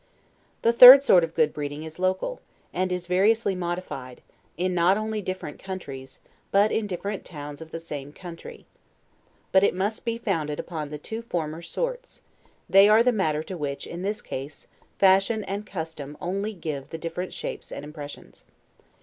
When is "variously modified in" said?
3.05-4.73